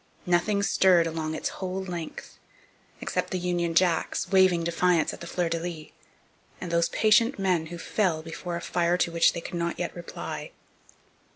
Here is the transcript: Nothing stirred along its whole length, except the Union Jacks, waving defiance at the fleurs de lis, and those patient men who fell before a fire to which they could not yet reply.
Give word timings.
Nothing 0.25 0.63
stirred 0.63 1.05
along 1.05 1.35
its 1.35 1.49
whole 1.49 1.83
length, 1.83 2.39
except 3.01 3.29
the 3.29 3.37
Union 3.37 3.75
Jacks, 3.75 4.27
waving 4.31 4.63
defiance 4.63 5.13
at 5.13 5.21
the 5.21 5.27
fleurs 5.27 5.51
de 5.51 5.59
lis, 5.59 5.89
and 6.59 6.71
those 6.71 6.89
patient 6.89 7.37
men 7.37 7.67
who 7.67 7.77
fell 7.77 8.23
before 8.23 8.55
a 8.55 8.61
fire 8.61 8.97
to 8.97 9.11
which 9.11 9.33
they 9.33 9.41
could 9.41 9.53
not 9.53 9.77
yet 9.77 9.95
reply. 9.95 10.49